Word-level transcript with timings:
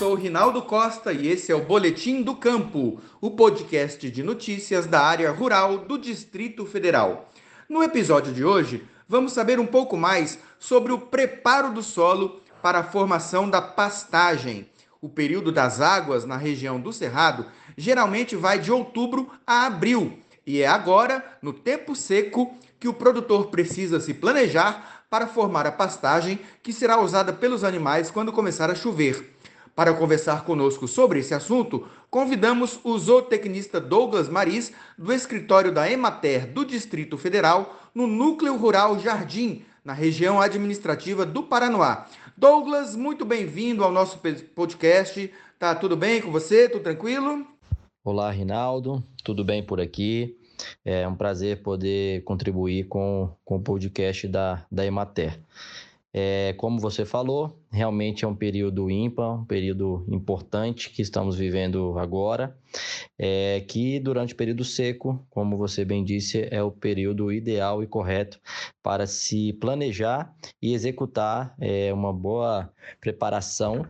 Sou 0.00 0.14
Rinaldo 0.14 0.62
Costa 0.62 1.12
e 1.12 1.28
esse 1.28 1.52
é 1.52 1.54
o 1.54 1.66
Boletim 1.66 2.22
do 2.22 2.34
Campo, 2.34 2.98
o 3.20 3.32
podcast 3.32 4.10
de 4.10 4.22
notícias 4.22 4.86
da 4.86 5.02
área 5.02 5.30
rural 5.30 5.76
do 5.76 5.98
Distrito 5.98 6.64
Federal. 6.64 7.30
No 7.68 7.82
episódio 7.82 8.32
de 8.32 8.42
hoje, 8.42 8.82
vamos 9.06 9.34
saber 9.34 9.60
um 9.60 9.66
pouco 9.66 9.98
mais 9.98 10.38
sobre 10.58 10.90
o 10.90 10.98
preparo 10.98 11.74
do 11.74 11.82
solo 11.82 12.40
para 12.62 12.78
a 12.78 12.82
formação 12.82 13.50
da 13.50 13.60
pastagem. 13.60 14.70
O 15.02 15.08
período 15.10 15.52
das 15.52 15.82
águas 15.82 16.24
na 16.24 16.38
região 16.38 16.80
do 16.80 16.94
Cerrado 16.94 17.44
geralmente 17.76 18.34
vai 18.34 18.58
de 18.58 18.72
outubro 18.72 19.30
a 19.46 19.66
abril, 19.66 20.18
e 20.46 20.62
é 20.62 20.66
agora, 20.66 21.22
no 21.42 21.52
tempo 21.52 21.94
seco, 21.94 22.56
que 22.78 22.88
o 22.88 22.94
produtor 22.94 23.48
precisa 23.48 24.00
se 24.00 24.14
planejar 24.14 25.04
para 25.10 25.26
formar 25.26 25.66
a 25.66 25.72
pastagem 25.72 26.38
que 26.62 26.72
será 26.72 26.98
usada 26.98 27.34
pelos 27.34 27.64
animais 27.64 28.10
quando 28.10 28.32
começar 28.32 28.70
a 28.70 28.74
chover. 28.74 29.38
Para 29.74 29.94
conversar 29.94 30.44
conosco 30.44 30.86
sobre 30.88 31.20
esse 31.20 31.32
assunto, 31.32 31.86
convidamos 32.10 32.80
o 32.84 32.98
zootecnista 32.98 33.80
Douglas 33.80 34.28
Maris, 34.28 34.72
do 34.98 35.12
escritório 35.12 35.72
da 35.72 35.90
Emater 35.90 36.52
do 36.52 36.64
Distrito 36.64 37.16
Federal, 37.16 37.76
no 37.94 38.06
Núcleo 38.06 38.56
Rural 38.56 38.98
Jardim, 38.98 39.64
na 39.84 39.92
região 39.92 40.40
administrativa 40.40 41.24
do 41.24 41.42
Paranoá. 41.42 42.06
Douglas, 42.36 42.96
muito 42.96 43.24
bem-vindo 43.24 43.84
ao 43.84 43.92
nosso 43.92 44.18
podcast. 44.54 45.30
Tá 45.58 45.74
tudo 45.74 45.96
bem 45.96 46.20
com 46.20 46.30
você? 46.30 46.68
Tudo 46.68 46.82
tranquilo? 46.82 47.46
Olá, 48.02 48.30
Rinaldo. 48.30 49.04
Tudo 49.22 49.44
bem 49.44 49.62
por 49.62 49.80
aqui? 49.80 50.38
É 50.84 51.06
um 51.06 51.14
prazer 51.14 51.62
poder 51.62 52.22
contribuir 52.24 52.84
com, 52.88 53.34
com 53.44 53.56
o 53.56 53.62
podcast 53.62 54.26
da, 54.26 54.64
da 54.70 54.84
Emater. 54.84 55.38
É, 56.12 56.54
como 56.54 56.80
você 56.80 57.04
falou, 57.04 57.56
realmente 57.70 58.24
é 58.24 58.28
um 58.28 58.34
período 58.34 58.90
ímpar, 58.90 59.42
um 59.42 59.44
período 59.44 60.04
importante 60.08 60.90
que 60.90 61.02
estamos 61.02 61.36
vivendo 61.36 61.96
agora, 61.98 62.58
é, 63.16 63.60
que 63.60 64.00
durante 64.00 64.34
o 64.34 64.36
período 64.36 64.64
seco, 64.64 65.24
como 65.30 65.56
você 65.56 65.84
bem 65.84 66.02
disse, 66.02 66.48
é 66.50 66.62
o 66.62 66.72
período 66.72 67.30
ideal 67.30 67.82
e 67.82 67.86
correto 67.86 68.40
para 68.82 69.06
se 69.06 69.52
planejar 69.54 70.34
e 70.60 70.74
executar 70.74 71.54
é, 71.60 71.92
uma 71.92 72.12
boa 72.12 72.72
preparação 73.00 73.86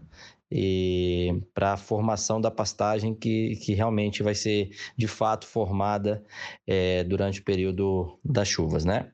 para 1.54 1.74
a 1.74 1.76
formação 1.76 2.40
da 2.40 2.50
pastagem 2.50 3.14
que, 3.14 3.56
que 3.56 3.72
realmente 3.72 4.22
vai 4.22 4.34
ser 4.34 4.70
de 4.96 5.06
fato 5.06 5.46
formada 5.46 6.24
é, 6.66 7.04
durante 7.04 7.40
o 7.40 7.44
período 7.44 8.18
das 8.24 8.48
chuvas, 8.48 8.84
né? 8.84 9.12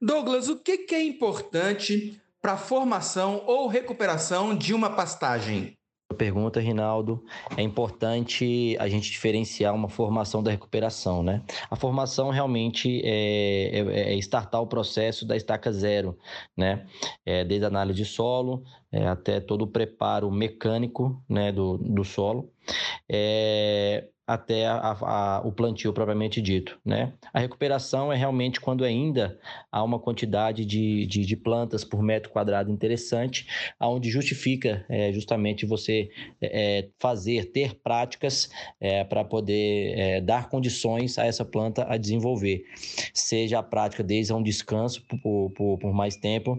Douglas, 0.00 0.48
o 0.48 0.56
que, 0.56 0.78
que 0.78 0.94
é 0.94 1.02
importante 1.02 2.20
para 2.40 2.52
a 2.52 2.58
formação 2.58 3.42
ou 3.46 3.68
recuperação 3.68 4.56
de 4.56 4.72
uma 4.72 4.90
pastagem? 4.90 5.76
pergunta, 6.20 6.60
Rinaldo, 6.60 7.24
é 7.56 7.62
importante 7.62 8.76
a 8.78 8.86
gente 8.90 9.10
diferenciar 9.10 9.74
uma 9.74 9.88
formação 9.88 10.42
da 10.42 10.50
recuperação, 10.50 11.22
né? 11.22 11.42
A 11.70 11.76
formação 11.76 12.28
realmente 12.28 13.00
é, 13.02 13.78
é, 13.78 14.12
é 14.12 14.18
startar 14.18 14.60
o 14.60 14.66
processo 14.66 15.26
da 15.26 15.34
estaca 15.34 15.72
zero, 15.72 16.18
né? 16.54 16.84
É, 17.24 17.42
desde 17.42 17.64
a 17.64 17.68
análise 17.68 17.96
de 17.96 18.04
solo 18.04 18.62
é, 18.92 19.06
até 19.06 19.40
todo 19.40 19.62
o 19.62 19.66
preparo 19.66 20.30
mecânico, 20.30 21.22
né, 21.28 21.52
do, 21.52 21.78
do 21.78 22.04
solo. 22.04 22.50
É, 23.08 24.08
até 24.30 24.64
a, 24.64 24.96
a, 25.00 25.42
o 25.44 25.50
plantio 25.50 25.92
propriamente 25.92 26.40
dito. 26.40 26.78
Né? 26.84 27.12
A 27.34 27.40
recuperação 27.40 28.12
é 28.12 28.16
realmente 28.16 28.60
quando 28.60 28.84
ainda 28.84 29.36
há 29.72 29.82
uma 29.82 29.98
quantidade 29.98 30.64
de, 30.64 31.04
de, 31.06 31.26
de 31.26 31.36
plantas 31.36 31.84
por 31.84 32.00
metro 32.00 32.30
quadrado 32.30 32.70
interessante, 32.70 33.44
onde 33.80 34.08
justifica 34.08 34.86
é, 34.88 35.12
justamente 35.12 35.66
você 35.66 36.10
é, 36.40 36.88
fazer, 37.00 37.46
ter 37.46 37.74
práticas 37.74 38.48
é, 38.80 39.02
para 39.02 39.24
poder 39.24 39.98
é, 39.98 40.20
dar 40.20 40.48
condições 40.48 41.18
a 41.18 41.26
essa 41.26 41.44
planta 41.44 41.84
a 41.88 41.96
desenvolver. 41.96 42.64
Seja 43.12 43.58
a 43.58 43.64
prática 43.64 44.04
desde 44.04 44.32
um 44.32 44.42
descanso 44.42 45.04
por, 45.08 45.50
por, 45.50 45.78
por 45.78 45.92
mais 45.92 46.14
tempo, 46.14 46.56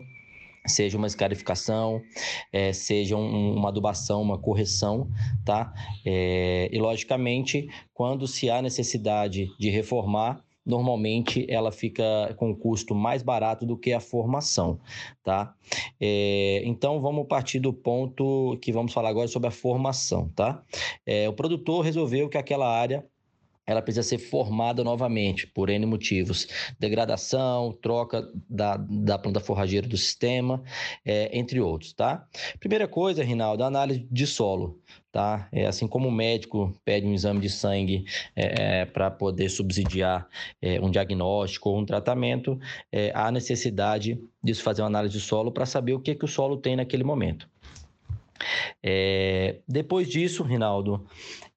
seja 0.65 0.97
uma 0.97 1.07
escarificação, 1.07 2.01
é, 2.51 2.71
seja 2.73 3.15
um, 3.15 3.55
uma 3.55 3.69
adubação, 3.69 4.21
uma 4.21 4.37
correção, 4.37 5.09
tá? 5.43 5.73
É, 6.05 6.69
e 6.71 6.79
logicamente, 6.79 7.67
quando 7.93 8.27
se 8.27 8.49
há 8.49 8.61
necessidade 8.61 9.47
de 9.59 9.69
reformar, 9.69 10.43
normalmente 10.63 11.45
ela 11.49 11.71
fica 11.71 12.03
com 12.37 12.55
custo 12.55 12.93
mais 12.93 13.23
barato 13.23 13.65
do 13.65 13.75
que 13.75 13.91
a 13.91 13.99
formação, 13.99 14.79
tá? 15.23 15.55
É, 15.99 16.61
então 16.65 17.01
vamos 17.01 17.25
partir 17.27 17.59
do 17.59 17.73
ponto 17.73 18.57
que 18.61 18.71
vamos 18.71 18.93
falar 18.93 19.09
agora 19.09 19.27
sobre 19.27 19.47
a 19.47 19.51
formação, 19.51 20.29
tá? 20.35 20.61
O 21.27 21.33
produtor 21.33 21.83
resolveu 21.83 22.29
que 22.29 22.37
aquela 22.37 22.69
área 22.69 23.03
ela 23.65 23.81
precisa 23.81 24.03
ser 24.03 24.17
formada 24.17 24.83
novamente, 24.83 25.47
por 25.47 25.69
N 25.69 25.85
motivos. 25.85 26.47
Degradação, 26.79 27.71
troca 27.81 28.27
da, 28.49 28.77
da 28.77 29.17
planta 29.17 29.39
forrageira 29.39 29.87
do 29.87 29.97
sistema, 29.97 30.63
é, 31.05 31.37
entre 31.37 31.59
outros, 31.59 31.93
tá? 31.93 32.27
Primeira 32.59 32.87
coisa, 32.87 33.23
Rinaldo, 33.23 33.63
análise 33.63 34.07
de 34.11 34.27
solo, 34.27 34.79
tá? 35.11 35.47
É, 35.51 35.65
assim 35.65 35.87
como 35.87 36.07
o 36.07 36.11
médico 36.11 36.73
pede 36.83 37.05
um 37.05 37.13
exame 37.13 37.39
de 37.39 37.49
sangue 37.49 38.05
é, 38.35 38.81
é 38.81 38.85
para 38.85 39.11
poder 39.11 39.49
subsidiar 39.49 40.27
é, 40.61 40.79
um 40.81 40.89
diagnóstico 40.89 41.69
ou 41.69 41.79
um 41.79 41.85
tratamento, 41.85 42.59
é, 42.91 43.11
há 43.13 43.31
necessidade 43.31 44.19
de 44.43 44.55
se 44.55 44.61
fazer 44.61 44.81
uma 44.81 44.87
análise 44.87 45.17
de 45.17 45.21
solo 45.21 45.51
para 45.51 45.65
saber 45.65 45.93
o 45.93 45.99
que, 45.99 46.15
que 46.15 46.25
o 46.25 46.27
solo 46.27 46.57
tem 46.57 46.75
naquele 46.75 47.03
momento. 47.03 47.47
É, 48.81 49.59
depois 49.67 50.09
disso, 50.09 50.43
Rinaldo, 50.43 51.05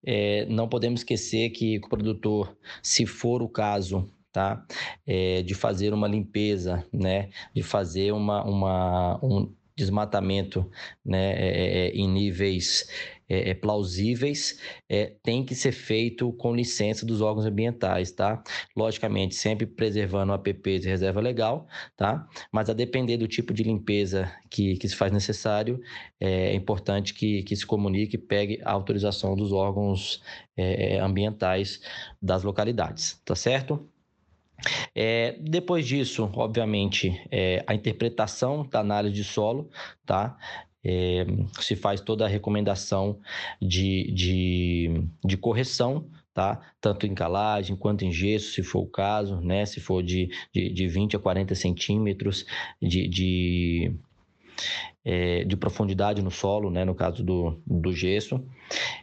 é, 0.07 0.47
não 0.47 0.69
podemos 0.69 1.01
esquecer 1.01 1.51
que 1.51 1.79
o 1.79 1.89
produtor, 1.89 2.57
se 2.83 3.07
for 3.07 3.43
o 3.43 3.49
caso, 3.49 4.11
tá, 4.33 4.67
é, 5.07 5.43
de 5.43 5.55
fazer 5.55 5.93
uma 5.93 6.09
limpeza, 6.09 6.85
né, 6.93 7.31
de 7.55 7.63
fazer 7.63 8.13
uma, 8.13 8.45
uma 8.45 9.21
um 9.23 9.53
desmatamento, 9.77 10.71
né, 11.05 11.33
é, 11.33 11.87
é, 11.87 11.89
em 11.91 12.09
níveis 12.09 12.87
é, 13.29 13.51
é, 13.51 13.55
plausíveis, 13.55 14.61
é, 14.89 15.07
tem 15.23 15.45
que 15.45 15.55
ser 15.55 15.73
feito 15.73 16.33
com 16.35 16.55
licença 16.55 17.07
dos 17.07 17.21
órgãos 17.21 17.47
ambientais, 17.47 18.13
tá? 18.13 18.43
Logicamente, 18.77 19.35
sempre 19.35 19.67
preservando 19.67 20.31
o 20.31 20.35
APP 20.35 20.79
de 20.79 20.89
reserva 20.89 21.21
legal, 21.21 21.67
tá? 21.97 22.29
Mas 22.53 22.69
a 22.69 22.75
depender 22.75 23.17
do 23.17 23.27
tipo 23.27 23.55
de 23.55 23.63
limpeza 23.63 24.31
que, 24.51 24.77
que 24.77 24.89
se 24.89 24.95
faz 24.95 25.11
necessário, 25.11 25.81
é, 26.21 26.53
é 26.53 26.55
importante 26.55 27.15
que, 27.15 27.43
que 27.43 27.57
se 27.57 27.67
comunique 27.67 28.17
e 28.17 28.19
pegue 28.19 28.61
a 28.63 28.73
autorização 28.73 29.35
dos 29.35 29.53
órgãos 29.53 30.23
é, 30.57 30.99
ambientais 31.01 31.81
das 32.21 32.43
localidades, 32.43 33.21
tá 33.25 33.35
certo? 33.35 33.89
É, 34.95 35.37
depois 35.41 35.87
disso, 35.87 36.31
obviamente, 36.35 37.21
é, 37.31 37.65
a 37.67 37.75
interpretação 37.75 38.67
da 38.67 38.81
análise 38.81 39.15
de 39.15 39.25
solo, 39.25 39.71
tá? 40.07 40.37
é, 40.85 41.25
se 41.61 41.75
faz 41.75 42.01
toda 42.01 42.27
a 42.27 42.29
recomendação 42.29 43.19
de, 43.61 44.13
de, 44.13 45.09
de 45.25 45.37
correção 45.37 46.07
tá? 46.35 46.61
Tanto 46.81 47.07
em 47.07 47.15
calagem 47.15 47.77
quanto 47.77 48.05
em 48.05 48.11
gesso, 48.11 48.51
se 48.51 48.63
for 48.65 48.81
o 48.81 48.87
caso, 48.87 49.41
né? 49.41 49.65
Se 49.65 49.81
for 49.81 50.03
de, 50.03 50.29
de, 50.53 50.69
de 50.69 50.89
20 50.89 51.15
a 51.15 51.19
40 51.21 51.55
centímetros 51.55 52.45
de, 52.83 53.07
de, 53.07 53.95
é, 55.05 55.45
de 55.45 55.57
profundidade 55.57 56.21
no 56.21 56.33
solo, 56.33 56.73
né? 56.73 56.85
No 56.85 56.93
caso 56.93 57.23
do, 57.23 57.63
do 57.65 57.93
gesso. 57.93 58.45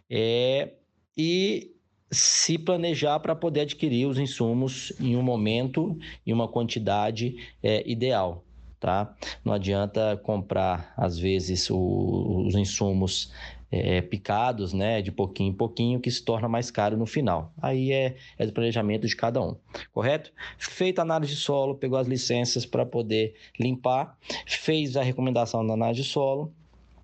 É, 0.09 0.73
e 1.17 1.70
se 2.11 2.57
planejar 2.57 3.19
para 3.19 3.33
poder 3.33 3.61
adquirir 3.61 4.05
os 4.05 4.19
insumos 4.19 4.91
em 4.99 5.15
um 5.15 5.21
momento 5.21 5.97
e 6.25 6.33
uma 6.33 6.47
quantidade 6.47 7.37
é, 7.63 7.89
ideal, 7.89 8.43
tá? 8.79 9.15
Não 9.45 9.53
adianta 9.53 10.19
comprar, 10.21 10.93
às 10.97 11.17
vezes, 11.17 11.69
o, 11.69 12.43
os 12.45 12.55
insumos 12.55 13.31
é, 13.71 14.01
picados, 14.01 14.73
né, 14.73 15.01
de 15.01 15.11
pouquinho 15.11 15.51
em 15.51 15.55
pouquinho, 15.55 15.99
que 16.01 16.11
se 16.11 16.21
torna 16.21 16.49
mais 16.49 16.69
caro 16.69 16.97
no 16.97 17.05
final. 17.05 17.53
Aí 17.61 17.93
é, 17.93 18.17
é 18.37 18.47
planejamento 18.47 19.07
de 19.07 19.15
cada 19.15 19.41
um, 19.41 19.55
correto? 19.93 20.33
Feita 20.57 21.01
a 21.01 21.03
análise 21.03 21.33
de 21.33 21.39
solo, 21.39 21.75
pegou 21.75 21.97
as 21.97 22.07
licenças 22.07 22.65
para 22.65 22.85
poder 22.85 23.33
limpar, 23.57 24.17
fez 24.45 24.97
a 24.97 25.01
recomendação 25.01 25.65
da 25.65 25.73
análise 25.73 26.01
de 26.01 26.09
solo, 26.09 26.53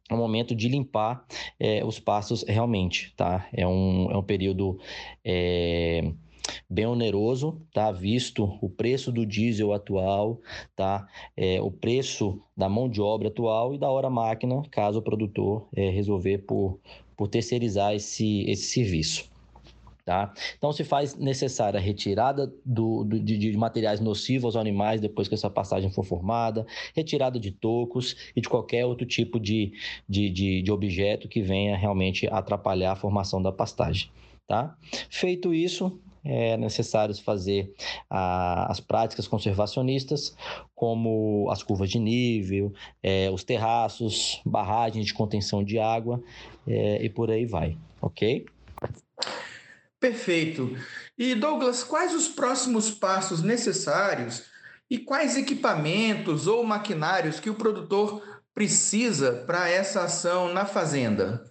é 0.09 0.13
o 0.13 0.17
momento 0.17 0.55
de 0.55 0.69
limpar 0.69 1.25
é, 1.59 1.83
os 1.83 1.99
pastos 1.99 2.43
realmente, 2.47 3.13
tá? 3.15 3.47
É 3.53 3.67
um, 3.67 4.09
é 4.11 4.17
um 4.17 4.23
período 4.23 4.79
é, 5.23 6.11
bem 6.69 6.85
oneroso, 6.85 7.61
tá? 7.73 7.91
Visto 7.91 8.57
o 8.61 8.69
preço 8.69 9.11
do 9.11 9.25
diesel 9.25 9.73
atual, 9.73 10.39
tá? 10.75 11.07
É, 11.35 11.61
o 11.61 11.71
preço 11.71 12.41
da 12.55 12.69
mão 12.69 12.89
de 12.89 13.01
obra 13.01 13.27
atual 13.27 13.73
e 13.73 13.77
da 13.77 13.89
hora 13.89 14.09
máquina, 14.09 14.61
caso 14.71 14.99
o 14.99 15.01
produtor 15.01 15.67
é, 15.75 15.89
resolver 15.89 16.39
por, 16.39 16.79
por 17.15 17.27
terceirizar 17.27 17.93
esse, 17.93 18.49
esse 18.49 18.63
serviço. 18.63 19.29
Tá? 20.07 20.33
Então, 20.57 20.71
se 20.71 20.85
faz 20.85 21.17
necessária 21.17 21.77
a 21.77 21.83
retirada 21.83 22.49
do, 22.63 23.03
do 23.03 23.19
de, 23.19 23.37
de, 23.37 23.57
materiais 23.57 23.99
nocivos 23.99 24.45
aos 24.45 24.55
animais 24.55 25.01
depois 25.01 25.27
que 25.27 25.33
essa 25.33 25.49
pastagem 25.49 25.91
for 25.91 26.05
formada, 26.05 26.65
retirada 26.95 27.37
de 27.37 27.51
tocos 27.51 28.15
e 28.33 28.39
de 28.39 28.47
qualquer 28.47 28.85
outro 28.85 29.05
tipo 29.05 29.37
de, 29.37 29.73
de, 30.07 30.29
de, 30.29 30.61
de 30.61 30.71
objeto 30.71 31.27
que 31.27 31.41
venha 31.41 31.75
realmente 31.75 32.25
atrapalhar 32.27 32.93
a 32.93 32.95
formação 32.95 33.41
da 33.41 33.51
pastagem. 33.51 34.09
Tá? 34.47 34.77
Feito 35.09 35.53
isso, 35.53 35.99
é 36.23 36.55
necessário 36.55 37.13
fazer 37.17 37.73
a, 38.09 38.71
as 38.71 38.79
práticas 38.79 39.27
conservacionistas, 39.27 40.37
como 40.73 41.49
as 41.51 41.61
curvas 41.61 41.89
de 41.89 41.99
nível, 41.99 42.71
é, 43.03 43.29
os 43.29 43.43
terraços, 43.43 44.41
barragens 44.45 45.05
de 45.05 45.13
contenção 45.13 45.65
de 45.65 45.77
água 45.77 46.23
é, 46.65 47.03
e 47.03 47.09
por 47.09 47.29
aí 47.29 47.45
vai, 47.45 47.77
ok? 48.01 48.45
Perfeito. 49.99 50.75
E 51.17 51.33
Douglas, 51.33 51.83
quais 51.83 52.13
os 52.13 52.27
próximos 52.27 52.91
passos 52.91 53.41
necessários 53.41 54.43
e 54.89 54.99
quais 54.99 55.35
equipamentos 55.35 56.47
ou 56.47 56.63
maquinários 56.63 57.39
que 57.39 57.49
o 57.49 57.55
produtor 57.55 58.41
precisa 58.53 59.43
para 59.45 59.69
essa 59.69 60.03
ação 60.03 60.53
na 60.53 60.65
fazenda? 60.65 61.43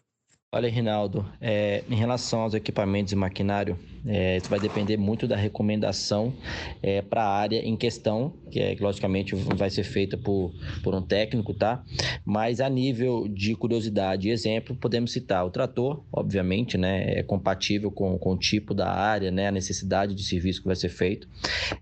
Olha, 0.52 0.70
Rinaldo, 0.70 1.28
é, 1.40 1.82
em 1.90 1.96
relação 1.96 2.42
aos 2.42 2.54
equipamentos 2.54 3.12
e 3.12 3.16
maquinário, 3.16 3.76
é, 4.06 4.36
isso 4.36 4.48
vai 4.48 4.60
depender 4.60 4.96
muito 4.96 5.26
da 5.26 5.34
recomendação 5.34 6.32
é, 6.80 7.02
para 7.02 7.24
a 7.24 7.28
área 7.28 7.58
em 7.58 7.76
questão, 7.76 8.32
que, 8.48 8.60
é, 8.60 8.76
logicamente 8.78 9.34
vai 9.34 9.68
ser 9.70 9.82
feita 9.82 10.16
por, 10.16 10.54
por 10.84 10.94
um 10.94 11.02
técnico, 11.02 11.52
tá? 11.52 11.82
Mas 12.24 12.60
a 12.60 12.68
nível 12.68 13.26
de 13.26 13.56
curiosidade 13.56 14.28
e 14.28 14.30
exemplo, 14.30 14.76
podemos 14.76 15.12
citar 15.12 15.44
o 15.44 15.50
trator, 15.50 16.04
obviamente, 16.12 16.78
né? 16.78 17.18
É 17.18 17.22
compatível 17.24 17.90
com, 17.90 18.16
com 18.16 18.34
o 18.34 18.38
tipo 18.38 18.72
da 18.72 18.88
área, 18.88 19.32
né? 19.32 19.48
A 19.48 19.52
necessidade 19.52 20.14
de 20.14 20.22
serviço 20.22 20.60
que 20.60 20.68
vai 20.68 20.76
ser 20.76 20.90
feito. 20.90 21.28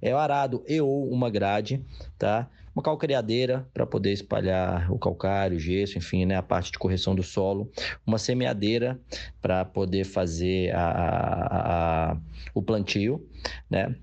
É 0.00 0.14
o 0.14 0.18
arado 0.18 0.64
e 0.66 0.80
ou 0.80 1.12
uma 1.12 1.28
grade, 1.28 1.84
tá? 2.18 2.48
Uma 2.74 2.82
calcareadeira 2.82 3.68
para 3.72 3.86
poder 3.86 4.12
espalhar 4.12 4.90
o 4.90 4.98
calcário, 4.98 5.56
o 5.56 5.60
gesso, 5.60 5.96
enfim, 5.96 6.24
né, 6.24 6.36
a 6.36 6.42
parte 6.42 6.72
de 6.72 6.78
correção 6.78 7.14
do 7.14 7.22
solo, 7.22 7.70
uma 8.04 8.18
semeadeira 8.18 9.00
para 9.40 9.64
poder 9.64 10.04
fazer 10.04 10.74
a, 10.74 10.88
a, 10.88 12.12
a, 12.12 12.16
o 12.52 12.60
plantio, 12.62 13.24
né? 13.70 13.94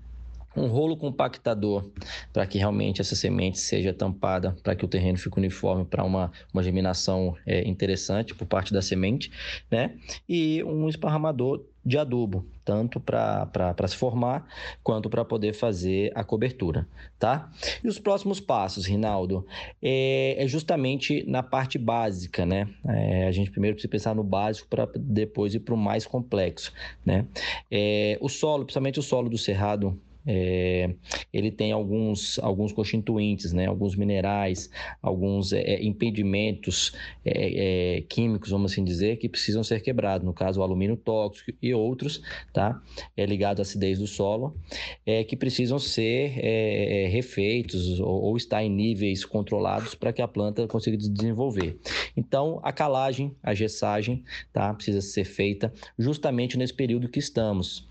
Um 0.56 0.66
rolo 0.66 0.96
compactador 0.96 1.90
para 2.32 2.46
que 2.46 2.58
realmente 2.58 3.00
essa 3.00 3.16
semente 3.16 3.58
seja 3.58 3.92
tampada, 3.92 4.56
para 4.62 4.74
que 4.74 4.84
o 4.84 4.88
terreno 4.88 5.18
fique 5.18 5.38
uniforme 5.38 5.84
para 5.84 6.04
uma, 6.04 6.32
uma 6.52 6.62
germinação 6.62 7.36
é, 7.46 7.66
interessante 7.68 8.34
por 8.34 8.46
parte 8.46 8.72
da 8.72 8.82
semente, 8.82 9.30
né? 9.70 9.96
E 10.28 10.62
um 10.64 10.88
esparramador 10.88 11.64
de 11.84 11.98
adubo, 11.98 12.46
tanto 12.64 13.00
para 13.00 13.88
se 13.88 13.96
formar 13.96 14.46
quanto 14.84 15.10
para 15.10 15.24
poder 15.24 15.52
fazer 15.52 16.12
a 16.14 16.22
cobertura, 16.22 16.86
tá? 17.18 17.50
E 17.82 17.88
os 17.88 17.98
próximos 17.98 18.38
passos, 18.38 18.86
Rinaldo, 18.86 19.44
é, 19.82 20.36
é 20.38 20.46
justamente 20.46 21.24
na 21.26 21.42
parte 21.42 21.78
básica, 21.78 22.46
né? 22.46 22.68
É, 22.86 23.26
a 23.26 23.32
gente 23.32 23.50
primeiro 23.50 23.74
precisa 23.74 23.90
pensar 23.90 24.14
no 24.14 24.22
básico 24.22 24.68
para 24.68 24.88
depois 24.96 25.54
ir 25.54 25.60
para 25.60 25.74
o 25.74 25.76
mais 25.76 26.06
complexo, 26.06 26.72
né? 27.04 27.26
É, 27.70 28.16
o 28.20 28.28
solo, 28.28 28.64
principalmente 28.64 29.00
o 29.00 29.02
solo 29.02 29.28
do 29.28 29.38
cerrado, 29.38 30.00
é, 30.26 30.94
ele 31.32 31.50
tem 31.50 31.72
alguns, 31.72 32.38
alguns 32.38 32.72
constituintes, 32.72 33.52
né, 33.52 33.66
alguns 33.66 33.96
minerais, 33.96 34.70
alguns 35.00 35.52
é, 35.52 35.60
é 35.60 35.84
impedimentos 35.84 36.92
é, 37.24 37.96
é, 37.96 38.00
químicos, 38.02 38.50
vamos 38.50 38.72
assim 38.72 38.84
dizer, 38.84 39.16
que 39.16 39.28
precisam 39.28 39.64
ser 39.64 39.80
quebrados. 39.80 40.24
No 40.24 40.32
caso, 40.32 40.60
o 40.60 40.62
alumínio 40.62 40.96
tóxico 40.96 41.52
e 41.60 41.74
outros, 41.74 42.22
tá? 42.52 42.80
É 43.16 43.26
ligado 43.26 43.60
à 43.60 43.62
acidez 43.62 43.98
do 43.98 44.06
solo, 44.06 44.56
é, 45.04 45.24
que 45.24 45.36
precisam 45.36 45.78
ser 45.78 46.38
é, 46.38 47.08
refeitos 47.08 47.98
ou, 48.00 48.22
ou 48.22 48.36
estar 48.36 48.62
em 48.62 48.70
níveis 48.70 49.24
controlados 49.24 49.94
para 49.94 50.12
que 50.12 50.22
a 50.22 50.28
planta 50.28 50.66
consiga 50.66 50.96
desenvolver. 50.96 51.78
Então, 52.16 52.60
a 52.62 52.72
calagem, 52.72 53.34
a 53.42 53.54
gessagem, 53.54 54.22
tá? 54.52 54.72
Precisa 54.72 55.00
ser 55.00 55.24
feita 55.24 55.72
justamente 55.98 56.56
nesse 56.56 56.74
período 56.74 57.08
que 57.08 57.18
estamos 57.18 57.90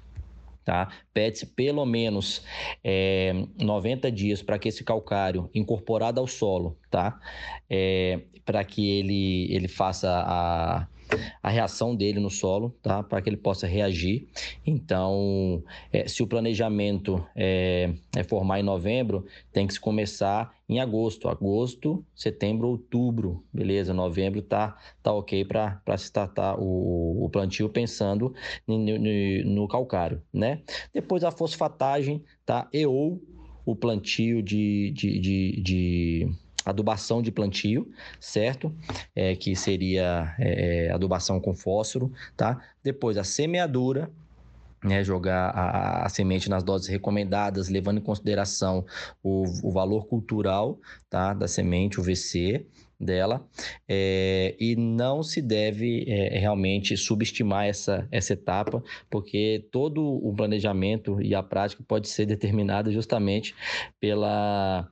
tá? 0.64 0.90
Pede-se 1.14 1.46
pelo 1.46 1.86
menos 1.86 2.44
é, 2.84 3.34
90 3.60 4.12
dias 4.12 4.42
para 4.42 4.60
que 4.60 4.70
esse 4.70 4.84
calcário 4.84 5.50
incorporado 5.54 6.20
ao 6.20 6.28
solo, 6.28 6.78
tá? 6.90 7.20
É, 7.70 8.22
para 8.46 8.64
que 8.64 8.88
ele, 8.88 9.54
ele 9.54 9.68
faça 9.68 10.10
a 10.10 10.88
a 11.42 11.50
reação 11.50 11.96
dele 11.96 12.20
no 12.20 12.30
solo, 12.30 12.76
tá? 12.82 13.04
Para 13.04 13.22
que 13.22 13.30
ele 13.30 13.38
possa 13.38 13.68
reagir. 13.68 14.28
Então, 14.66 15.64
é, 15.92 16.08
se 16.08 16.24
o 16.24 16.28
planejamento 16.28 17.26
é, 17.36 17.94
é, 18.16 18.24
formar 18.24 18.60
em 18.60 18.64
novembro, 18.64 19.26
tem 19.52 19.68
que 19.68 19.74
se 19.74 19.80
começar 19.80 20.54
em 20.68 20.80
agosto. 20.80 21.28
Agosto, 21.28 22.06
setembro, 22.16 22.68
outubro, 22.68 23.44
beleza? 23.54 23.94
Novembro 23.94 24.42
tá, 24.42 24.78
tá 25.04 25.14
ok 25.14 25.46
para 25.46 25.82
se 25.98 26.06
startar 26.06 26.60
o, 26.60 27.26
o 27.26 27.30
plantio 27.30 27.70
pensando 27.70 28.34
no, 28.68 28.78
no, 28.78 28.98
no 29.46 29.68
calcário, 29.68 30.22
né? 30.34 30.62
Depois 30.94 31.24
a 31.24 31.32
fosfatagem, 31.32 32.24
tá? 32.46 32.68
E 32.72 32.86
ou 32.86 33.22
o 33.66 33.76
plantio 33.76 34.42
de, 34.42 34.92
de, 34.92 35.20
de, 35.20 35.62
de 35.62 36.30
adubação 36.66 37.22
de 37.22 37.32
plantio, 37.32 37.92
certo? 38.20 38.74
É, 39.16 39.36
que 39.36 39.56
seria 39.56 40.36
é, 40.40 40.88
é, 40.88 40.92
adubação 40.92 41.40
com 41.40 41.56
fósforo, 41.56 42.12
tá? 42.36 42.62
Depois 42.84 43.18
a 43.18 43.24
semeadura, 43.24 44.12
né, 44.84 45.04
jogar 45.04 45.50
a, 45.50 46.06
a, 46.06 46.10
semente 46.10 46.50
nas 46.50 46.64
doses 46.64 46.88
recomendadas, 46.88 47.70
levando 47.70 48.00
em 48.00 48.04
consideração 48.04 48.86
o, 49.22 49.44
o 49.64 49.72
valor 49.72 50.08
cultural 50.08 50.80
tá, 51.10 51.34
da 51.34 51.48
semente, 51.48 52.00
o 52.00 52.04
VC, 52.04 52.66
dela 53.04 53.46
é, 53.88 54.56
e 54.60 54.76
não 54.76 55.24
se 55.24 55.42
deve 55.42 56.06
é, 56.08 56.40
realmente 56.40 56.96
subestimar 56.96 57.66
essa, 57.66 58.08
essa 58.12 58.34
etapa, 58.34 58.84
porque 59.10 59.68
todo 59.72 60.04
o 60.04 60.34
planejamento 60.34 61.22
e 61.22 61.34
a 61.34 61.44
prática 61.44 61.84
pode 61.88 62.08
ser 62.08 62.26
determinada 62.26 62.92
justamente 62.92 63.56
pela, 64.00 64.88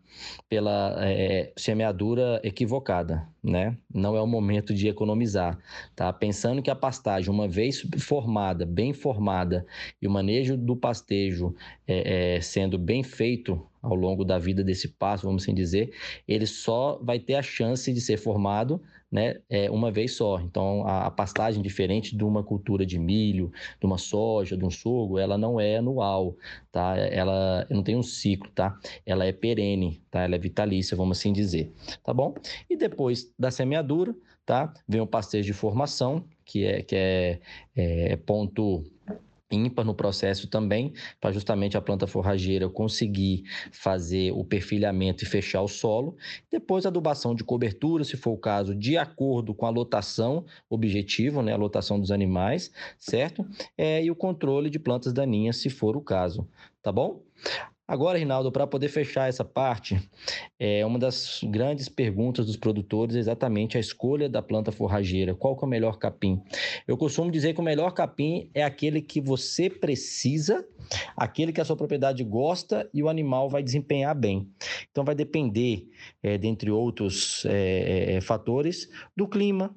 pela 0.50 0.96
é, 1.00 1.52
semeadura 1.56 2.40
equivocada, 2.44 3.28
né? 3.44 3.78
Não 3.94 4.16
é 4.16 4.22
o 4.22 4.28
momento 4.28 4.74
de 4.74 4.88
economizar, 4.88 5.58
tá? 5.96 6.12
Pensando 6.12 6.62
que 6.62 6.70
a 6.70 6.76
pastagem, 6.76 7.30
uma 7.30 7.48
vez 7.48 7.86
formada, 8.00 8.66
bem 8.66 8.94
formada, 8.94 9.66
e 10.02 10.08
o 10.08 10.12
manejo 10.12 10.58
do 10.58 10.76
pastejo 10.76 11.56
é, 11.88 12.36
é, 12.36 12.42
sendo 12.42 12.78
bem 12.78 13.04
feito 13.04 13.62
ao 13.82 13.96
longo 13.96 14.26
da 14.26 14.38
vida 14.38 14.64
desse 14.64 14.90
passo, 14.90 15.26
vamos 15.26 15.44
assim 15.44 15.54
dizer, 15.54 15.94
ele 16.28 16.46
só 16.46 17.00
vai 17.02 17.18
ter 17.18 17.36
a 17.36 17.42
chance 17.42 17.92
de 17.94 18.02
ser 18.02 18.18
formado 18.18 18.82
né, 19.12 19.40
é, 19.50 19.70
uma 19.72 19.92
vez 19.92 20.16
só. 20.16 20.40
Então, 20.40 20.86
a, 20.86 21.08
a, 21.08 21.12
pastagem, 21.12 21.62
diferente 21.62 22.16
de 22.16 22.24
uma 22.24 22.44
cultura 22.44 22.86
de 22.86 23.00
milho, 23.00 23.52
de 23.80 23.86
uma 23.86 23.98
soja, 23.98 24.56
de 24.56 24.64
um 24.64 24.70
sorgo, 24.70 25.18
ela 25.18 25.38
não 25.38 25.60
é 25.60 25.78
anual, 25.78 26.36
tá? 26.72 26.96
Ela 26.98 27.66
não 27.70 27.84
tem 27.84 27.96
um 27.96 28.04
ciclo, 28.04 28.50
tá? 28.52 28.78
Ela 29.06 29.26
é 29.26 29.32
perene, 29.32 30.02
tá? 30.12 30.22
Ela 30.22 30.36
é 30.36 30.40
vitalícia, 30.40 30.96
vamos 30.96 31.18
assim 31.18 31.34
dizer, 31.34 31.72
tá 32.04 32.14
bom? 32.14 32.36
E 32.70 32.76
depois 32.76 33.34
da 33.38 33.50
semeadura, 33.50 34.16
tá? 34.46 34.72
Vem 34.88 35.02
o 35.02 35.08
pastejo 35.08 35.48
de 35.48 35.54
formação, 35.54 36.24
que 36.46 36.66
é, 36.66 36.82
que 36.82 36.96
é, 36.96 37.40
é 37.76 38.16
ponto 38.16 38.84
ímpar 39.52 39.86
no 39.86 39.94
processo 39.94 40.48
também, 40.48 40.94
para 41.20 41.32
justamente 41.32 41.78
a 41.78 41.82
planta 41.82 42.06
forrageira 42.08 42.70
conseguir 42.70 43.44
fazer 43.72 44.32
o 44.32 44.44
perfilhamento 44.44 45.24
e 45.24 45.28
fechar 45.28 45.62
o 45.62 45.68
solo. 45.68 46.16
Depois 46.52 46.86
adubação 46.86 47.34
de 47.34 47.44
cobertura, 47.44 48.04
se 48.04 48.18
for 48.18 48.32
o 48.32 48.38
caso, 48.38 48.76
de 48.76 48.98
acordo 48.98 49.54
com 49.54 49.66
a 49.66 49.70
lotação 49.70 50.46
objetivo, 50.70 51.42
né, 51.42 51.54
a 51.54 51.58
lotação 51.58 52.00
dos 52.00 52.12
animais, 52.12 52.72
certo? 52.98 53.46
É, 53.78 54.04
e 54.04 54.12
o 54.12 54.16
controle 54.16 54.70
de 54.70 54.80
plantas 54.80 55.14
daninhas, 55.14 55.58
se 55.58 55.70
for 55.70 55.98
o 55.98 56.02
caso, 56.02 56.48
tá 56.82 56.92
bom? 56.92 57.24
Agora, 57.90 58.20
Rinaldo, 58.20 58.52
para 58.52 58.68
poder 58.68 58.88
fechar 58.88 59.30
essa 59.30 59.44
parte, 59.44 60.00
é 60.60 60.86
uma 60.86 61.00
das 61.00 61.42
grandes 61.44 61.90
perguntas 61.90 62.46
dos 62.46 62.56
produtores 62.56 63.16
é 63.16 63.20
exatamente 63.20 63.78
a 63.78 63.80
escolha 63.80 64.30
da 64.30 64.44
planta 64.44 64.72
forrageira. 64.72 65.34
Qual 65.34 65.58
que 65.58 65.64
é 65.64 65.66
o 65.66 65.70
melhor 65.70 65.98
capim? 65.98 66.40
Eu 66.88 66.96
costumo 66.96 67.32
dizer 67.32 67.56
que 67.56 67.60
o 67.60 67.64
melhor 67.64 67.90
capim 67.94 68.48
é 68.54 68.64
aquele 68.64 69.02
que 69.02 69.20
você 69.20 69.72
precisa, 69.72 70.64
aquele 71.18 71.52
que 71.52 71.60
a 71.60 71.66
sua 71.66 71.76
propriedade 71.76 72.24
gosta 72.24 72.88
e 72.94 73.02
o 73.02 73.10
animal 73.10 73.50
vai 73.50 73.64
desempenhar 73.64 74.14
bem. 74.14 74.48
Então, 74.92 75.04
vai 75.04 75.16
depender, 75.16 75.88
é, 76.22 76.38
dentre 76.38 76.70
outros 76.70 77.44
é, 77.48 78.18
é 78.18 78.22
fatores, 78.22 78.88
do 79.18 79.28
clima, 79.28 79.76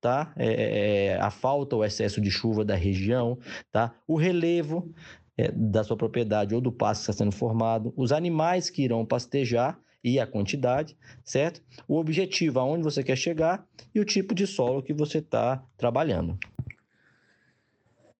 tá? 0.00 0.32
É, 0.36 0.46
é, 0.46 1.04
é, 1.06 1.20
a 1.20 1.30
falta 1.30 1.76
ou 1.76 1.84
excesso 1.84 2.18
de 2.18 2.30
chuva 2.30 2.64
da 2.64 2.74
região, 2.74 3.38
tá? 3.70 3.94
O 4.08 4.16
relevo, 4.16 4.90
é, 5.36 5.50
da 5.52 5.84
sua 5.84 5.96
propriedade 5.96 6.54
ou 6.54 6.60
do 6.60 6.72
pasto 6.72 7.04
que 7.04 7.10
está 7.10 7.24
sendo 7.24 7.34
formado, 7.34 7.92
os 7.96 8.12
animais 8.12 8.70
que 8.70 8.82
irão 8.82 9.04
pastejar 9.04 9.78
e 10.02 10.20
a 10.20 10.26
quantidade, 10.26 10.96
certo? 11.24 11.60
O 11.88 11.98
objetivo, 11.98 12.60
aonde 12.60 12.84
você 12.84 13.02
quer 13.02 13.16
chegar 13.16 13.66
e 13.94 14.00
o 14.00 14.04
tipo 14.04 14.34
de 14.34 14.46
solo 14.46 14.82
que 14.82 14.94
você 14.94 15.18
está 15.18 15.62
trabalhando. 15.76 16.38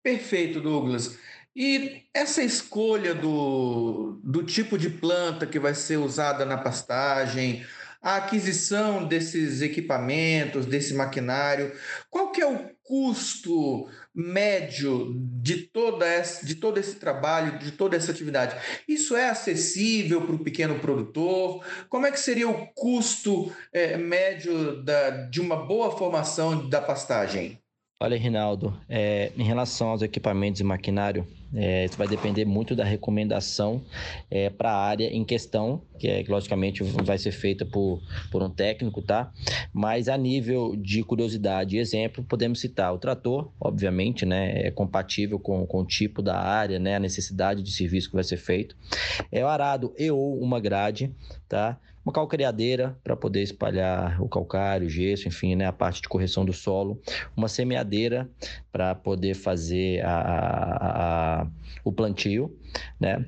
Perfeito, 0.02 0.61
Douglas. 0.61 1.18
E 1.54 2.02
essa 2.12 2.42
escolha 2.42 3.14
do, 3.14 4.20
do 4.23 4.42
tipo 4.42 4.76
de 4.76 4.90
planta 4.90 5.46
que 5.46 5.58
vai 5.58 5.75
ser 5.75 5.96
usada 5.96 6.44
na 6.44 6.58
pastagem, 6.58 7.64
a 8.02 8.16
aquisição 8.16 9.04
desses 9.04 9.62
equipamentos, 9.62 10.66
desse 10.66 10.94
maquinário, 10.94 11.73
qual 12.11 12.30
que 12.30 12.40
é 12.40 12.46
o 12.46 12.70
custo 12.85 13.88
médio 14.16 15.12
de, 15.42 15.58
toda 15.58 16.06
essa, 16.06 16.46
de 16.46 16.54
todo 16.54 16.78
esse 16.78 16.96
trabalho, 16.96 17.58
de 17.58 17.73
toda 17.73 17.96
essa 17.96 18.11
atividade? 18.11 18.56
Isso 18.88 19.14
é 19.14 19.28
acessível 19.28 20.23
para 20.23 20.35
o 20.35 20.42
pequeno 20.42 20.78
produtor? 20.78 21.62
Como 21.90 22.06
é 22.06 22.11
que 22.11 22.18
seria 22.18 22.49
o 22.49 22.66
custo 22.68 23.52
é, 23.73 23.96
médio 23.99 24.82
da, 24.82 25.11
de 25.11 25.40
uma 25.40 25.66
boa 25.66 25.96
formação 25.96 26.68
da 26.68 26.80
pastagem? 26.80 27.61
Olha, 27.98 28.18
Rinaldo, 28.18 28.78
é, 28.90 29.32
em 29.38 29.42
relação 29.42 29.88
aos 29.88 30.02
equipamentos 30.02 30.60
e 30.60 30.64
maquinário, 30.64 31.26
é, 31.54 31.86
isso 31.86 31.96
vai 31.96 32.06
depender 32.06 32.44
muito 32.44 32.76
da 32.76 32.84
recomendação 32.84 33.82
é, 34.30 34.50
para 34.50 34.70
a 34.70 34.76
área 34.76 35.06
em 35.06 35.24
questão, 35.24 35.80
que 35.98 36.06
é, 36.06 36.22
logicamente 36.28 36.82
vai 36.82 37.16
ser 37.16 37.32
feita 37.32 37.64
por, 37.64 38.02
por 38.30 38.42
um 38.42 38.50
técnico, 38.50 39.00
tá? 39.00 39.32
Mas 39.72 40.10
a 40.10 40.16
nível 40.18 40.76
de 40.76 41.02
curiosidade 41.02 41.76
e 41.76 41.78
exemplo, 41.78 42.22
podemos 42.22 42.60
citar 42.60 42.92
o 42.92 42.98
trator, 42.98 43.50
obviamente, 43.58 44.26
né? 44.26 44.66
É 44.66 44.70
compatível 44.70 45.38
com, 45.38 45.66
com 45.66 45.80
o 45.80 45.86
tipo 45.86 46.20
da 46.20 46.38
área, 46.38 46.78
né? 46.78 46.96
A 46.96 47.00
necessidade 47.00 47.62
de 47.62 47.72
serviço 47.72 48.10
que 48.10 48.14
vai 48.14 48.24
ser 48.24 48.36
feito. 48.36 48.76
É 49.32 49.42
o 49.42 49.48
arado 49.48 49.94
e 49.98 50.10
ou 50.10 50.38
uma 50.38 50.60
grade, 50.60 51.10
tá? 51.48 51.80
Uma 52.06 52.12
calcareadeira 52.12 52.96
para 53.02 53.16
poder 53.16 53.42
espalhar 53.42 54.22
o 54.22 54.28
calcário, 54.28 54.86
o 54.86 54.90
gesso, 54.90 55.26
enfim, 55.26 55.56
né, 55.56 55.66
a 55.66 55.72
parte 55.72 56.00
de 56.00 56.08
correção 56.08 56.44
do 56.44 56.52
solo, 56.52 57.02
uma 57.36 57.48
semeadeira 57.48 58.30
para 58.70 58.94
poder 58.94 59.34
fazer 59.34 60.04
a, 60.04 60.20
a, 60.20 61.40
a, 61.42 61.46
o 61.82 61.90
plantio, 61.90 62.56
né? 63.00 63.26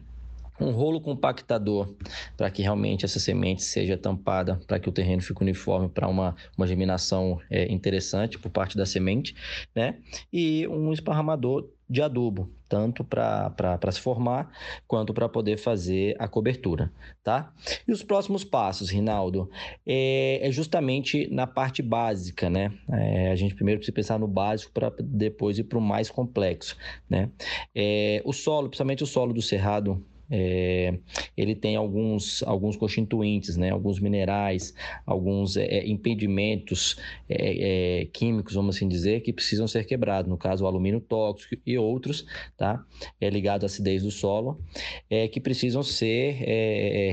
um 0.60 0.70
rolo 0.72 1.00
compactador 1.00 1.94
para 2.36 2.50
que 2.50 2.62
realmente 2.62 3.04
essa 3.04 3.20
semente 3.20 3.62
seja 3.62 3.96
tampada, 3.96 4.60
para 4.66 4.78
que 4.80 4.88
o 4.88 4.92
terreno 4.92 5.22
fique 5.22 5.40
uniforme 5.40 5.88
para 5.88 6.08
uma, 6.08 6.34
uma 6.56 6.66
germinação 6.66 7.40
é, 7.48 7.72
interessante 7.72 8.38
por 8.38 8.50
parte 8.50 8.76
da 8.76 8.84
semente, 8.84 9.36
né? 9.74 9.98
E 10.32 10.66
um 10.66 10.92
esparramador 10.92 11.68
de 11.88 12.02
adubo, 12.02 12.50
tanto 12.68 13.02
para 13.02 13.78
se 13.90 14.00
formar 14.00 14.52
quanto 14.86 15.14
para 15.14 15.28
poder 15.28 15.56
fazer 15.56 16.14
a 16.18 16.28
cobertura, 16.28 16.92
tá? 17.24 17.52
E 17.86 17.92
os 17.92 18.02
próximos 18.02 18.44
passos, 18.44 18.90
Rinaldo, 18.90 19.50
é, 19.86 20.46
é 20.46 20.52
justamente 20.52 21.28
na 21.32 21.46
parte 21.46 21.80
básica, 21.80 22.50
né? 22.50 22.72
É, 22.92 23.30
a 23.30 23.36
gente 23.36 23.54
primeiro 23.54 23.78
precisa 23.78 23.94
pensar 23.94 24.18
no 24.18 24.28
básico 24.28 24.72
para 24.72 24.92
depois 25.00 25.58
ir 25.58 25.64
para 25.64 25.78
o 25.78 25.82
mais 25.82 26.10
complexo, 26.10 26.76
né? 27.08 27.30
É, 27.74 28.20
o 28.24 28.32
solo, 28.32 28.68
principalmente 28.68 29.02
o 29.02 29.06
solo 29.06 29.32
do 29.32 29.40
cerrado, 29.40 30.04
é, 30.30 30.98
ele 31.36 31.54
tem 31.54 31.76
alguns, 31.76 32.42
alguns 32.42 32.76
constituintes, 32.76 33.56
né, 33.56 33.70
alguns 33.70 33.98
minerais, 33.98 34.74
alguns 35.06 35.56
é, 35.56 35.86
impedimentos 35.86 36.96
é, 37.28 38.06
químicos, 38.12 38.54
vamos 38.54 38.76
assim 38.76 38.88
dizer, 38.88 39.20
que 39.20 39.32
precisam 39.32 39.66
ser 39.66 39.84
quebrados. 39.84 40.28
No 40.28 40.36
caso, 40.36 40.64
o 40.64 40.66
alumínio 40.66 41.00
tóxico 41.00 41.56
e 41.64 41.78
outros, 41.78 42.26
tá? 42.56 42.84
É, 43.20 43.30
ligado 43.30 43.64
à 43.64 43.66
acidez 43.66 44.02
do 44.02 44.10
solo, 44.10 44.60
é, 45.08 45.28
que 45.28 45.40
precisam 45.40 45.82
ser 45.82 46.34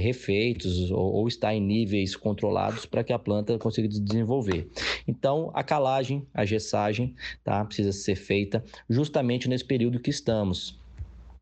refeitos 0.01 0.91
ou, 0.91 1.13
ou 1.13 1.27
estar 1.27 1.53
em 1.53 1.61
níveis 1.61 2.15
controlados 2.15 2.85
para 2.85 3.03
que 3.03 3.13
a 3.13 3.19
planta 3.19 3.57
consiga 3.57 3.87
desenvolver. 3.87 4.67
Então, 5.07 5.51
a 5.53 5.63
calagem, 5.63 6.25
a 6.33 6.45
gessagem, 6.45 7.15
tá? 7.43 7.63
Precisa 7.63 7.91
ser 7.91 8.15
feita 8.15 8.63
justamente 8.89 9.47
nesse 9.47 9.65
período 9.65 9.99
que 9.99 10.09
estamos 10.09 10.77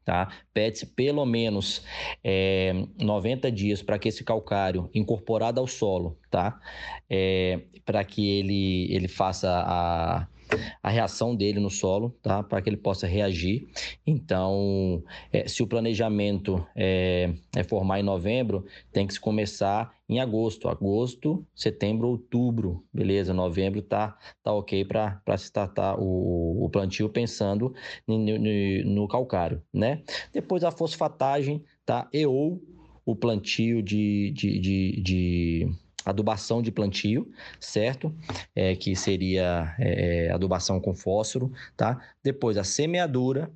tá? 0.03 0.29
Pede-se 0.53 0.86
pelo 0.86 1.25
menos 1.25 1.83
é, 2.24 2.74
90 3.00 3.51
dias 3.51 3.81
para 3.81 3.98
que 3.98 4.10
esse 4.10 4.24
calcário 4.24 4.89
incorporado 4.93 5.60
ao 5.60 5.67
solo, 5.67 6.17
tá? 6.29 6.60
É, 7.10 7.62
para 7.86 8.03
que 8.03 8.27
ele, 8.27 8.93
ele 8.93 9.07
faça 9.07 9.50
a, 9.50 10.27
a 10.81 10.89
reação 10.89 11.36
dele 11.36 11.60
no 11.60 11.69
solo, 11.69 12.15
tá? 12.22 12.43
Para 12.43 12.62
que 12.62 12.69
ele 12.69 12.77
possa 12.77 13.07
reagir. 13.07 13.67
Então, 14.05 15.03
é, 15.31 15.48
se 15.48 15.63
o 15.63 15.67
planejamento 15.67 16.65
é, 16.75 17.33
é, 17.55 17.63
formar 17.63 18.00
em 18.00 18.03
novembro, 18.03 18.65
tem 18.91 19.07
que 19.07 19.13
se 19.13 19.19
começar 19.19 19.93
em 20.07 20.19
agosto. 20.19 20.67
Agosto, 20.67 21.45
setembro, 21.55 22.07
outubro, 22.07 22.83
beleza? 22.93 23.33
Novembro 23.33 23.81
tá, 23.81 24.17
tá 24.43 24.53
ok 24.53 24.86
para 24.86 25.38
se 25.38 25.45
startar 25.45 26.00
o, 26.00 26.63
o 26.63 26.69
plantio 26.69 27.10
pensando 27.10 27.74
no, 28.07 28.17
no, 28.17 28.83
no 28.86 29.07
calcário, 29.07 29.62
né? 29.74 30.01
Depois 30.31 30.63
a 30.63 30.72
fosfatagem, 30.72 31.63
tá? 31.86 32.07
E 32.13 32.25
ou 32.25 32.62
o 33.05 33.15
plantio 33.15 33.81
de, 33.81 34.31
de, 34.31 34.60
de, 34.60 35.01
de 35.01 35.69
adubação 36.05 36.62
de 36.62 36.72
plantio, 36.72 37.31
certo? 37.60 38.13
É, 38.55 38.75
que 38.75 38.95
seria 38.95 39.75
é, 39.79 40.27
é, 40.27 40.31
adubação 40.31 40.79
com 40.79 40.95
fósforo, 40.95 41.51
tá? 41.75 42.00
Depois 42.24 42.57
a 42.57 42.63
semeadura, 42.63 43.51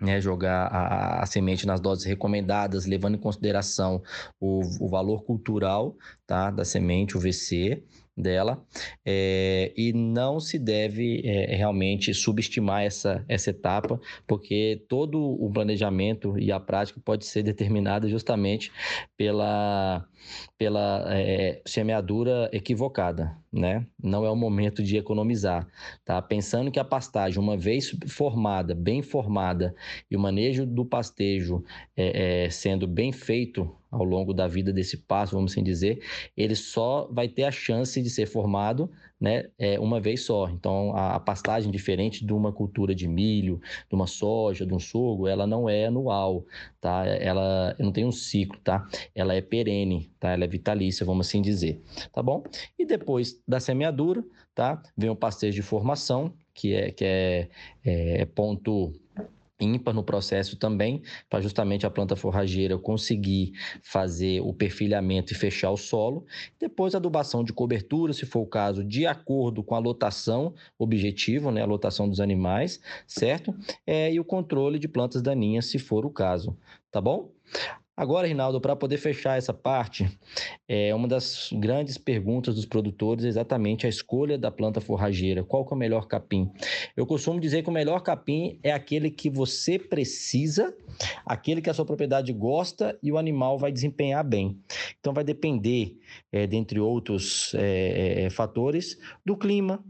né, 0.00 0.20
jogar 0.20 0.66
a, 0.66 1.22
a, 1.22 1.26
semente 1.26 1.66
nas 1.66 1.80
doses 1.80 2.04
recomendadas, 2.04 2.86
levando 2.86 3.16
em 3.16 3.20
consideração 3.20 4.02
o, 4.40 4.60
o 4.80 4.88
valor 4.88 5.24
cultural 5.24 5.94
tá, 6.26 6.50
da 6.50 6.64
semente, 6.64 7.16
o 7.16 7.20
VC, 7.20 7.82
dela 8.20 8.62
é, 9.04 9.72
e 9.76 9.92
não 9.92 10.38
se 10.40 10.58
deve 10.58 11.22
é, 11.24 11.56
realmente 11.56 12.12
subestimar 12.12 12.82
essa, 12.82 13.24
essa 13.28 13.50
etapa, 13.50 14.00
porque 14.26 14.84
todo 14.88 15.20
o 15.20 15.50
planejamento 15.50 16.38
e 16.38 16.52
a 16.52 16.60
prática 16.60 17.00
pode 17.04 17.24
ser 17.24 17.42
determinada 17.42 18.08
justamente 18.08 18.70
pela, 19.16 20.06
pela 20.58 21.04
é, 21.08 21.62
semeadura 21.66 22.50
equivocada, 22.52 23.36
né? 23.52 23.86
Não 24.02 24.24
é 24.24 24.30
o 24.30 24.36
momento 24.36 24.82
de 24.82 24.96
economizar, 24.96 25.66
tá? 26.04 26.20
Pensando 26.20 26.70
que 26.70 26.78
a 26.78 26.84
pastagem, 26.84 27.38
uma 27.38 27.56
vez 27.56 27.96
formada, 28.08 28.74
bem 28.74 29.02
formada, 29.02 29.74
e 30.10 30.16
o 30.16 30.20
manejo 30.20 30.66
do 30.66 30.84
pastejo 30.84 31.64
é, 31.96 32.44
é, 32.44 32.50
sendo 32.50 32.86
bem 32.86 33.12
feito 33.12 33.74
ao 33.90 34.04
longo 34.04 34.32
da 34.32 34.46
vida 34.46 34.72
desse 34.72 34.98
passo, 34.98 35.34
vamos 35.34 35.52
assim 35.52 35.64
dizer, 35.64 36.00
ele 36.36 36.54
só 36.54 37.08
vai 37.10 37.28
ter 37.28 37.44
a 37.44 37.50
chance 37.50 38.00
de 38.00 38.08
ser 38.08 38.26
formado 38.26 38.89
né, 39.20 39.48
é, 39.58 39.78
uma 39.78 40.00
vez 40.00 40.24
só. 40.24 40.48
Então, 40.48 40.96
a, 40.96 41.16
a, 41.16 41.20
pastagem, 41.20 41.70
diferente 41.70 42.24
de 42.24 42.32
uma 42.32 42.52
cultura 42.52 42.94
de 42.94 43.06
milho, 43.06 43.60
de 43.88 43.94
uma 43.94 44.06
soja, 44.06 44.64
de 44.64 44.72
um 44.72 44.78
sorgo, 44.78 45.28
ela 45.28 45.46
não 45.46 45.68
é 45.68 45.86
anual, 45.86 46.44
tá? 46.80 47.04
Ela 47.06 47.76
não 47.78 47.92
tem 47.92 48.04
um 48.04 48.12
ciclo, 48.12 48.58
tá? 48.60 48.88
Ela 49.14 49.34
é 49.34 49.40
perene, 49.42 50.10
tá? 50.18 50.30
Ela 50.30 50.44
é 50.44 50.48
vitalícia, 50.48 51.04
vamos 51.04 51.26
assim 51.26 51.42
dizer, 51.42 51.80
tá 52.12 52.22
bom? 52.22 52.42
E 52.78 52.86
depois 52.86 53.40
da 53.46 53.60
semeadura, 53.60 54.24
tá? 54.54 54.82
Vem 54.96 55.10
o 55.10 55.16
pastejo 55.16 55.56
de 55.56 55.62
formação, 55.62 56.32
que 56.54 56.74
é, 56.74 56.90
que 56.90 57.04
é, 57.04 57.48
é 57.84 58.24
ponto 58.24 58.92
ímpar 59.60 59.94
no 59.94 60.02
processo 60.02 60.56
também, 60.56 61.02
para 61.28 61.40
justamente 61.40 61.86
a 61.86 61.90
planta 61.90 62.16
forrageira 62.16 62.78
conseguir 62.78 63.52
fazer 63.82 64.40
o 64.40 64.52
perfilhamento 64.52 65.32
e 65.32 65.36
fechar 65.36 65.70
o 65.70 65.76
solo. 65.76 66.24
Depois, 66.58 66.94
adubação 66.94 67.44
de 67.44 67.52
cobertura, 67.52 68.12
se 68.12 68.26
for 68.26 68.40
o 68.40 68.46
caso, 68.46 68.84
de 68.84 69.06
acordo 69.06 69.62
com 69.62 69.74
a 69.74 69.78
lotação 69.78 70.54
objetivo, 70.78 71.50
né, 71.50 71.62
a 71.62 71.66
lotação 71.66 72.08
dos 72.08 72.20
animais, 72.20 72.80
certo? 73.06 73.54
É, 73.86 74.12
e 74.12 74.18
o 74.18 74.24
controle 74.24 74.78
de 74.78 74.88
plantas 74.88 75.22
daninhas, 75.22 75.66
se 75.66 75.78
for 75.78 76.04
o 76.04 76.10
caso, 76.10 76.56
tá 76.90 77.00
bom? 77.00 77.30
Agora, 78.00 78.26
Rinaldo, 78.26 78.62
para 78.62 78.74
poder 78.74 78.96
fechar 78.96 79.36
essa 79.36 79.52
parte, 79.52 80.08
é 80.66 80.94
uma 80.94 81.06
das 81.06 81.50
grandes 81.52 81.98
perguntas 81.98 82.54
dos 82.54 82.64
produtores 82.64 83.26
é 83.26 83.28
exatamente 83.28 83.84
a 83.84 83.90
escolha 83.90 84.38
da 84.38 84.50
planta 84.50 84.80
forrageira. 84.80 85.44
Qual 85.44 85.66
que 85.66 85.74
é 85.74 85.76
o 85.76 85.78
melhor 85.78 86.06
capim? 86.06 86.50
Eu 86.96 87.04
costumo 87.04 87.38
dizer 87.38 87.62
que 87.62 87.68
o 87.68 87.72
melhor 87.72 88.00
capim 88.00 88.58
é 88.62 88.72
aquele 88.72 89.10
que 89.10 89.28
você 89.28 89.78
precisa, 89.78 90.74
aquele 91.26 91.60
que 91.60 91.68
a 91.68 91.74
sua 91.74 91.84
propriedade 91.84 92.32
gosta 92.32 92.98
e 93.02 93.12
o 93.12 93.18
animal 93.18 93.58
vai 93.58 93.70
desempenhar 93.70 94.24
bem. 94.24 94.58
Então, 94.98 95.12
vai 95.12 95.22
depender, 95.22 95.94
é, 96.32 96.46
dentre 96.46 96.80
outros 96.80 97.52
é, 97.54 98.22
é 98.22 98.30
fatores, 98.30 98.96
do 99.26 99.36
clima, 99.36 99.84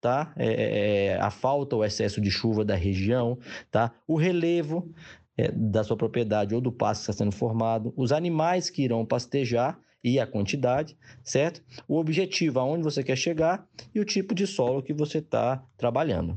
tá? 0.00 0.32
É, 0.36 0.46
é, 0.46 1.06
é, 1.06 1.20
a 1.20 1.30
falta 1.30 1.74
ou 1.76 1.84
excesso 1.84 2.20
de 2.20 2.30
chuva 2.30 2.64
da 2.64 2.74
região, 2.74 3.38
tá? 3.70 3.92
O 4.06 4.16
relevo, 4.16 4.92
é, 5.38 5.52
da 5.52 5.84
sua 5.84 5.96
propriedade 5.96 6.54
ou 6.54 6.60
do 6.60 6.72
pasto 6.72 7.04
que 7.04 7.10
está 7.10 7.24
sendo 7.24 7.32
formado, 7.32 7.94
os 7.96 8.10
animais 8.10 8.68
que 8.68 8.82
irão 8.82 9.06
pastejar 9.06 9.78
e 10.02 10.18
a 10.18 10.26
quantidade, 10.26 10.96
certo? 11.22 11.62
O 11.86 11.96
objetivo, 11.96 12.58
aonde 12.58 12.82
você 12.82 13.02
quer 13.02 13.16
chegar 13.16 13.66
e 13.94 14.00
o 14.00 14.04
tipo 14.04 14.34
de 14.34 14.46
solo 14.46 14.82
que 14.82 14.92
você 14.92 15.18
está 15.18 15.62
trabalhando. 15.76 16.36